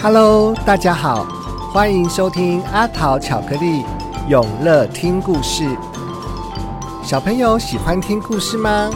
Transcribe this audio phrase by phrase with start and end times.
[0.00, 1.24] Hello，大家好，
[1.72, 3.82] 欢迎收听阿桃巧克力
[4.28, 5.76] 永乐听故事。
[7.02, 8.88] 小朋友喜欢听故事吗？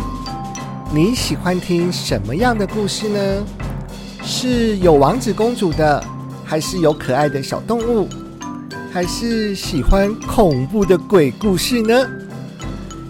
[0.95, 3.45] 你喜欢听什么样的故事呢？
[4.23, 6.01] 是有王子公主的，
[6.45, 8.09] 还是有可爱的小动物，
[8.93, 12.07] 还是喜欢恐怖的鬼故事呢？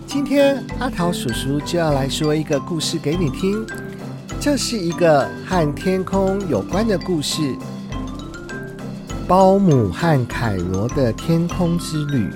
[0.06, 3.66] 今天阿桃叔叔就要来说一个故事给你听，
[4.40, 7.54] 这是一个和天空有关的故事——
[9.28, 12.28] 包姆和凯罗的天空之旅。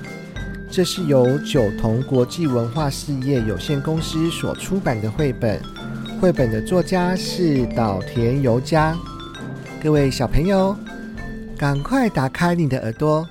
[0.69, 5.61] 这是由九同国际文化事业有限公司所出版的绘本，
[6.19, 8.97] 绘本的作家是岛田由佳。
[9.81, 10.75] 各位小朋友，
[11.57, 13.27] 赶快打开你的耳朵，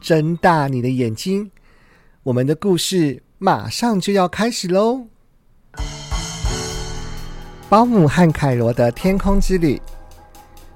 [0.00, 1.50] 睁大你的眼睛，
[2.22, 5.06] 我们的故事马上就要开始喽！
[7.68, 9.80] 包姆和凯罗的天空之旅。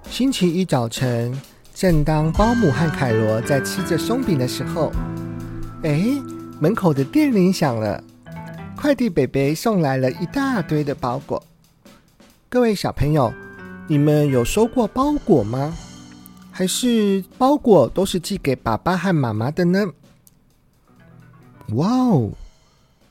[0.08, 1.36] 星期一早晨，
[1.74, 4.92] 正当保姆和凯罗在吃着松饼的时候，
[5.82, 6.06] 哎，
[6.60, 8.02] 门口的电铃响了，
[8.76, 11.44] 快递北北送来了一大堆的包裹。
[12.48, 13.34] 各位小朋友，
[13.88, 15.76] 你们有收过包裹吗？
[16.52, 19.84] 还是包裹都是寄给爸爸和妈妈的呢？
[21.70, 22.30] 哇哦，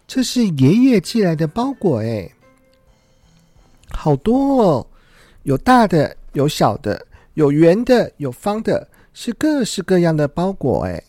[0.07, 2.31] 这是爷爷寄来的包裹哎，
[3.91, 4.87] 好多哦，
[5.43, 11.03] 有大的，有小的，有圆的，有方的，是各式各样的包裹哎。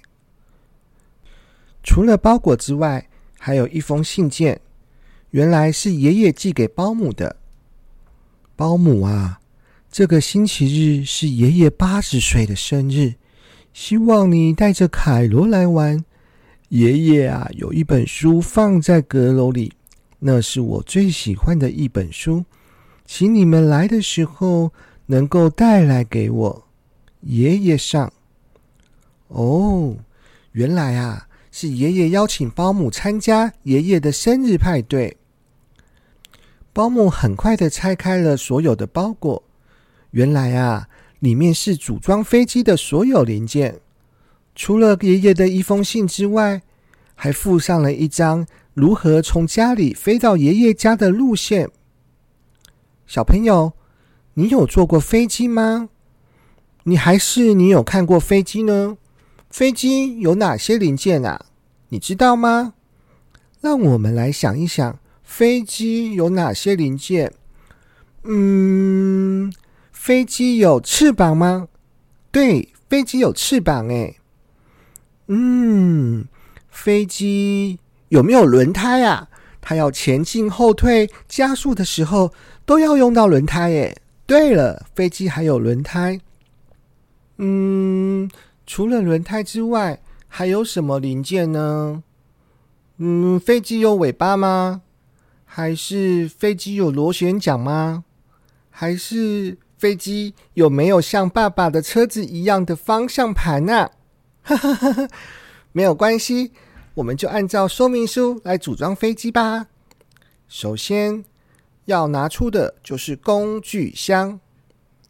[1.82, 3.08] 除了包裹之外，
[3.38, 4.60] 还有一封信件，
[5.30, 7.36] 原来是爷爷寄给保姆的。
[8.56, 9.40] 保姆啊，
[9.90, 13.14] 这个星期日是爷爷八十岁的生日，
[13.72, 16.04] 希望你带着凯罗来玩。
[16.70, 19.74] 爷爷啊，有一本书放在阁楼里，
[20.20, 22.44] 那是我最喜欢的一本书，
[23.04, 24.72] 请你们来的时候
[25.06, 26.66] 能够带来给我。
[27.20, 28.12] 爷爷上。
[29.28, 29.96] 哦，
[30.52, 31.28] 原来啊。
[31.56, 35.16] 是爷爷邀请保姆参加爷爷的生日派对。
[36.72, 39.40] 保姆很快的拆开了所有的包裹，
[40.10, 40.88] 原来啊，
[41.20, 43.78] 里面是组装飞机的所有零件。
[44.56, 46.60] 除了爷爷的一封信之外，
[47.14, 51.70] 还附上了一张如何从家里飞到爷爷家的路线。
[53.06, 53.74] 小朋友，
[54.34, 55.88] 你有坐过飞机吗？
[56.84, 58.98] 你还是你有看过飞机呢？
[59.48, 61.46] 飞机有哪些零件啊？
[61.88, 62.74] 你知道吗？
[63.60, 67.32] 让我们来想一想，飞机有哪些零件？
[68.24, 69.52] 嗯，
[69.92, 71.68] 飞机有翅膀吗？
[72.32, 73.88] 对，飞机有翅膀。
[73.88, 74.16] 哎，
[75.28, 76.26] 嗯，
[76.68, 77.78] 飞机
[78.08, 79.28] 有没有轮胎啊？
[79.60, 82.32] 它要前进、后退、加速的时候
[82.66, 83.72] 都要用到轮胎。
[83.72, 83.96] 哎，
[84.26, 86.20] 对了，飞机还有轮胎。
[87.38, 88.30] 嗯。
[88.66, 92.02] 除了轮胎之外，还有什么零件呢？
[92.96, 94.80] 嗯，飞机有尾巴吗？
[95.44, 98.04] 还是飞机有螺旋桨吗？
[98.70, 103.90] 还是飞机有没有像爸爸的车子一样的方向盘呢？
[104.40, 105.08] 哈哈哈哈
[105.72, 106.52] 没有关系，
[106.94, 109.66] 我们就按照说明书来组装飞机吧。
[110.48, 111.22] 首先
[111.86, 114.40] 要拿出的就是工具箱，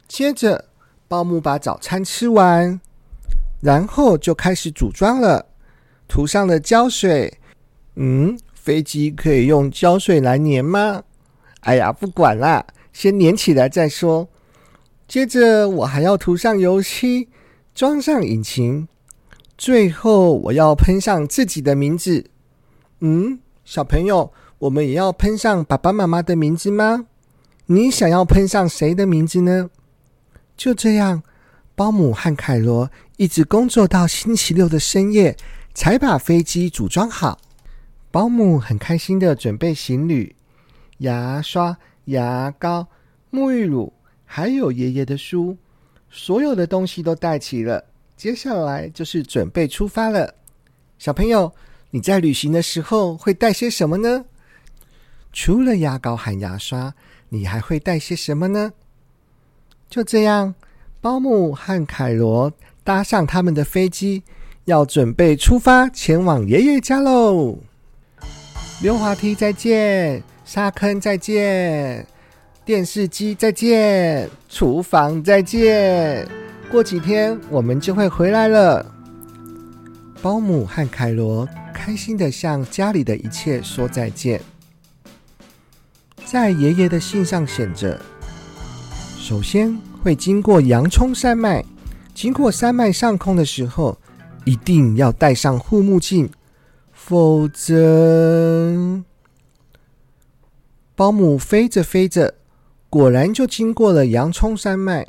[0.09, 0.67] 接着
[1.07, 2.81] 保姆把早餐吃完。
[3.61, 5.47] 然后就开始组装了，
[6.07, 7.39] 涂上了胶水。
[7.97, 11.03] 嗯，飞机可以用胶水来粘吗？
[11.61, 14.29] 哎呀，不管啦，先粘起来再说。
[15.09, 17.29] 接着我还要涂上油漆，
[17.75, 18.87] 装上引擎，
[19.57, 22.27] 最后我要喷上自己的名字。
[23.01, 24.31] 嗯，小朋友，
[24.65, 27.07] 我们也要喷上爸爸妈妈的名字吗？
[27.67, 29.69] 你想要喷上谁的名字呢？
[30.57, 31.23] 就这样。
[31.75, 35.37] 保姆和凯罗一直工作到星期六的深夜，
[35.75, 37.39] 才把飞机组装好。
[38.11, 40.35] 保姆很开心的准备行李：
[40.99, 42.87] 牙刷、牙膏、
[43.31, 43.93] 沐浴乳，
[44.25, 45.59] 还有爷爷的书，
[46.09, 47.85] 所有的东西都带齐了。
[48.17, 50.33] 接下来就是准备出发了。
[50.99, 51.53] 小朋友，
[51.91, 54.25] 你在旅行的时候会带些什么呢？
[55.35, 56.95] 除了牙膏和牙刷，
[57.29, 58.73] 你还会带些什么呢？
[59.91, 60.55] 就这样。
[61.01, 62.51] 保姆和凯罗
[62.83, 64.23] 搭上他们的飞机，
[64.65, 67.59] 要准备出发前往爷爷家喽。
[68.81, 72.07] 溜滑梯再见，沙坑再见，
[72.65, 76.27] 电视机再见，厨房再见。
[76.71, 78.87] 过几天我们就会回来了。
[80.23, 84.41] 保姆和凯罗开心的向家里的一切说再见。
[86.25, 88.01] 在爷爷的信上写着：
[89.19, 89.79] 首先。
[90.05, 91.65] 会经过洋葱山脉。
[92.13, 93.99] 经过山脉上空的时候，
[94.45, 96.29] 一定要戴上护目镜，
[96.93, 99.03] 否则，
[100.95, 102.35] 保姆飞着飞着，
[102.91, 105.09] 果然就经过了洋葱山脉。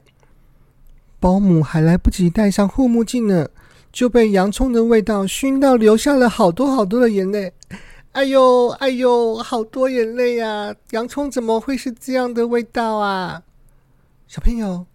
[1.20, 3.50] 保姆还来不及戴上护目镜呢，
[3.92, 7.52] 就被洋葱的味道熏到，流下了好多好多的眼泪。
[8.16, 10.74] 哎呦，哎呦，好多眼泪呀！
[10.92, 13.44] 洋葱怎么会是这样的味道啊？
[14.26, 14.86] 小朋友。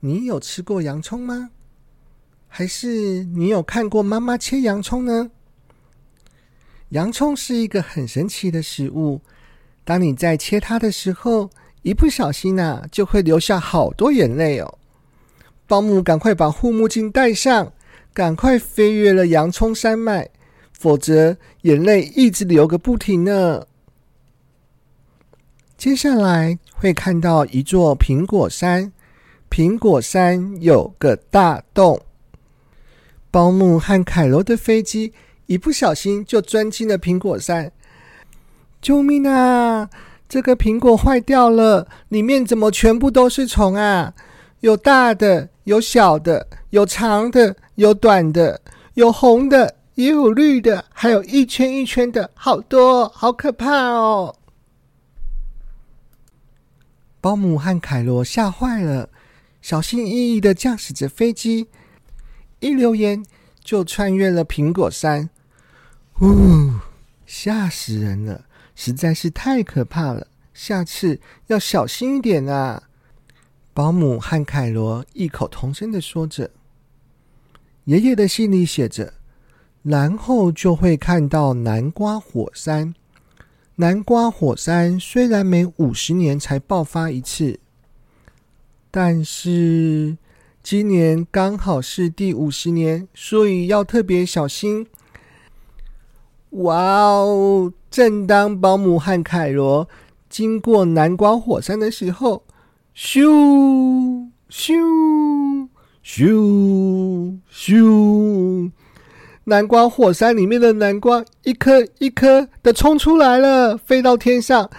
[0.00, 1.48] 你有吃过洋葱吗？
[2.46, 5.30] 还是你有看过妈妈切洋葱呢？
[6.90, 9.22] 洋葱是一个很神奇的食物。
[9.82, 11.48] 当你在切它的时候，
[11.80, 14.78] 一不小心呐，就会流下好多眼泪哦。
[15.66, 17.72] 保姆赶快把护目镜戴上，
[18.12, 20.28] 赶快飞越了洋葱山脉，
[20.78, 23.66] 否则眼泪一直流个不停呢。
[25.76, 28.92] 接下来会看到一座苹果山。
[29.50, 32.00] 苹果山有个大洞，
[33.30, 35.12] 保姆和凯罗的飞机
[35.46, 37.70] 一不小心就钻进了苹果山。
[38.82, 39.88] 救命啊！
[40.28, 44.12] 这个苹果坏掉了，里面怎么全部都是虫啊？
[44.60, 48.60] 有大的，有小的，有长的，有短的，
[48.94, 54.36] 有红的，也有绿的，还有一圈一圈的，好多，好可怕哦！
[57.20, 59.08] 保姆和凯罗吓坏了。
[59.62, 61.68] 小心翼翼的驾驶着飞机，
[62.60, 63.24] 一溜烟
[63.62, 65.30] 就穿越了苹果山。
[66.20, 66.72] 呜，
[67.24, 68.44] 吓死人了！
[68.74, 72.90] 实在是太可怕了，下次要小心一点啊！
[73.72, 76.50] 保姆和凯罗异口同声的说着。
[77.84, 79.14] 爷爷的信里写着
[79.84, 82.92] ：“然后就会看到南瓜火山。
[83.76, 87.60] 南瓜火山虽然每五十年才爆发一次。”
[88.90, 90.16] 但是
[90.62, 94.86] 今年刚好是第五十年，所以要特别小心。
[96.50, 97.72] 哇哦！
[97.90, 99.88] 正当保姆和凯罗
[100.28, 102.44] 经过南瓜火山的时候，
[102.96, 105.68] 咻咻
[106.04, 108.70] 咻咻！
[109.44, 114.70] 南瓜火山里面的南瓜一颗一颗的冲出来了，飞到天上。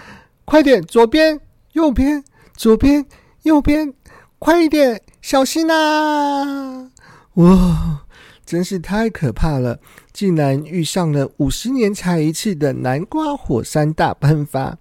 [0.44, 1.40] 快点，左边，
[1.72, 2.22] 右边，
[2.56, 3.06] 左边，
[3.42, 3.94] 右边。
[4.38, 6.90] 快一点，小心呐！
[7.34, 8.04] 哇，
[8.44, 9.80] 真是太可怕了！
[10.12, 14.78] 竟然遇上了五十年才一次的南瓜火山大喷发。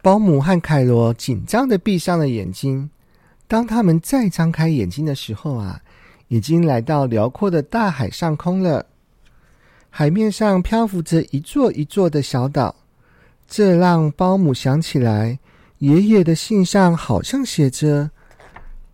[0.00, 2.90] 保姆和凯罗紧张的闭上了眼睛。
[3.46, 5.80] 当他们再张开眼睛的时候啊，
[6.32, 8.86] 已经来到辽阔的大海上空了。
[9.90, 12.74] 海面上漂浮着一座一座的小岛，
[13.46, 15.38] 这让保姆想起来。
[15.80, 18.10] 爷爷的信上好像写着：“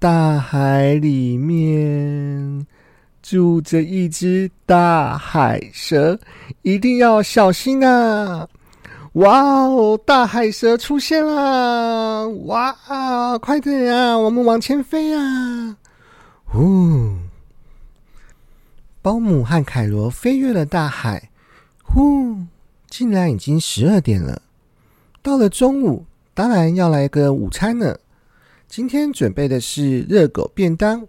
[0.00, 2.67] 大海里面
[3.23, 6.19] 住着一只大海蛇，
[6.62, 8.49] 一定要小心啊！”
[9.14, 12.29] 哇哦，大海蛇出现了！
[12.46, 15.76] 哇，快点啊，我们往前飞啊！
[16.44, 17.12] 呼，
[19.08, 21.31] 保姆和凯罗飞越了大海，
[21.82, 22.44] 呼，
[22.90, 24.43] 竟然已经十二点了，
[25.22, 26.05] 到了中午。
[26.34, 27.96] 当然要来个午餐呢。
[28.69, 31.06] 今天准备的是热狗便当，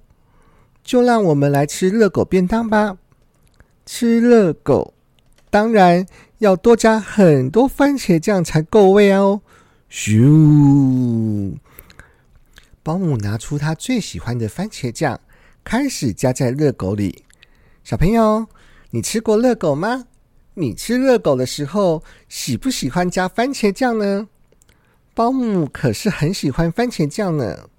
[0.82, 2.98] 就让我们来吃热狗便当吧。
[3.86, 4.94] 吃热狗，
[5.50, 9.42] 当然要多加很多番茄酱才够味哦。
[9.92, 11.58] 咻！
[12.82, 15.20] 保姆拿出他最喜欢的番茄酱，
[15.66, 17.26] 开始加在热狗里。
[17.84, 18.48] 小朋友，
[18.92, 20.06] 你吃过热狗吗？
[20.56, 24.28] 你吃热狗的时候，喜不喜欢加番茄酱呢？
[25.14, 27.70] 保姆可是很喜欢番茄酱呢。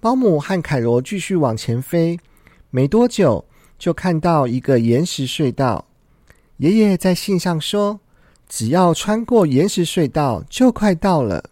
[0.00, 2.18] 保姆和凯罗继续往前飞，
[2.70, 3.44] 没多久
[3.78, 5.86] 就看到一个岩石隧道。
[6.58, 8.00] 爷爷在信上说
[8.48, 11.50] ：“只要穿过岩石隧道，就快到了。”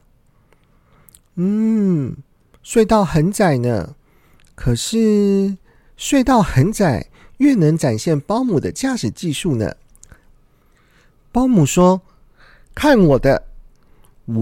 [1.36, 2.16] 嗯，
[2.62, 3.96] 隧道很窄呢。
[4.54, 5.56] 可是
[5.98, 7.09] 隧道很窄，
[7.40, 9.74] 越能展现保姆的驾驶技术呢。
[11.32, 12.02] 保姆说
[12.74, 13.44] ：“看我的！”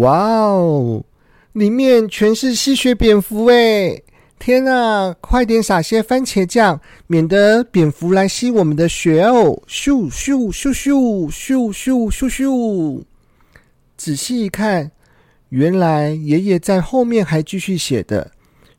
[0.01, 1.05] 哇哦，
[1.53, 4.03] 里面全是吸血蝙蝠哎！
[4.39, 9.63] 天啊，快点撒些番茄酱，免得蝙蝠来吸我们的血哦！
[9.67, 13.03] 咻咻咻咻咻咻咻咻！
[13.97, 14.91] 仔细一看，
[15.51, 18.33] 原来爷爷在后面还继续写的：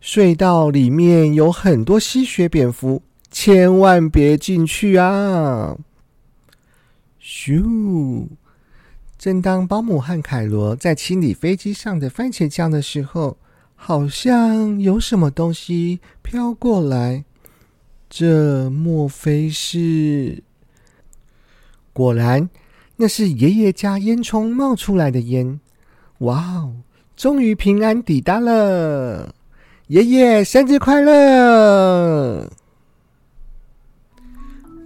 [0.04, 3.02] 隧道里面有很多吸血蝙蝠，
[3.42, 5.78] 千万别进去啊！
[7.24, 8.28] 咻。
[9.18, 13.38] 正当保姆和凯罗在清理飞机上的番茄酱的时候，
[13.78, 17.24] 好像有什么东西飘过来。
[18.10, 20.44] 这莫非是？
[21.94, 22.50] 果然，
[22.98, 25.62] 那是爷爷家烟囱冒出来的烟。
[26.18, 26.76] 哇哦！
[27.16, 29.34] 终于平安抵达了，
[29.88, 32.52] 爷爷生日快乐！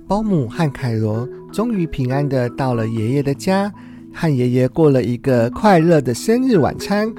[0.08, 3.72] 保姆和凯罗终于平安的到了爷爷的家，
[4.14, 7.12] 和爷爷过了一个快乐的生日晚餐。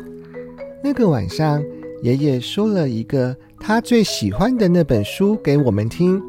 [0.82, 1.62] 那个晚上，
[2.02, 6.22] 爷爷说了一个他最喜欢的那本书给我们听，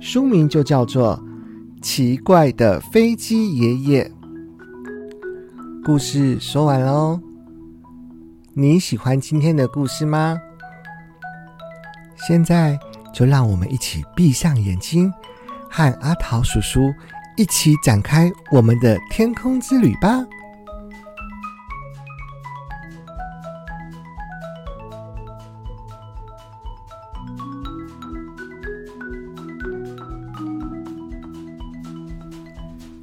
[0.00, 1.22] 书名就叫做
[1.82, 4.04] 《奇怪的飞机爷爷》。
[5.84, 7.20] 故事说完喽，
[8.54, 10.38] 你喜欢今天的故事吗？
[12.26, 12.78] 现在
[13.12, 15.12] 就让我们一起闭上眼睛。
[15.70, 16.92] 和阿桃叔叔
[17.36, 20.24] 一起展开我们的天空之旅吧！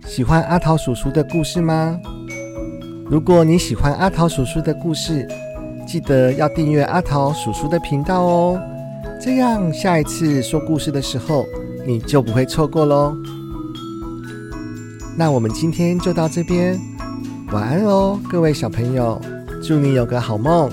[0.06, 2.00] 喜欢阿桃叔叔的故事吗？
[3.10, 5.28] 如果你喜欢阿桃叔叔的故事，
[5.86, 8.62] 记得要订阅阿桃叔叔的频道哦，
[9.22, 11.46] 这样下一次说故事的时候。
[11.86, 13.16] 你就不会错过喽。
[15.18, 16.80] 那我们今天就到这边，
[17.52, 19.22] 晚安哦，各位小朋友，
[19.64, 20.70] 祝你有个好梦。